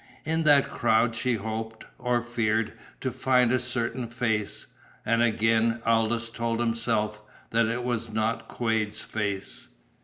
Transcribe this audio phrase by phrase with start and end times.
[0.25, 4.65] In that crowd she hoped or feared to find a certain face.
[5.05, 9.67] And again Aldous told himself that it was not Quade's face.